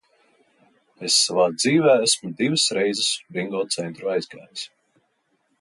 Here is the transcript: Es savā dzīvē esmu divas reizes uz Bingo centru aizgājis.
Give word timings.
Es 1.07 1.17
savā 1.25 1.45
dzīvē 1.57 1.93
esmu 2.07 2.31
divas 2.41 2.65
reizes 2.81 3.13
uz 3.13 3.31
Bingo 3.37 3.63
centru 3.77 4.13
aizgājis. 4.19 4.69